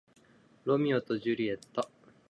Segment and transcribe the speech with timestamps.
[0.65, 1.87] ロミオとジュリエット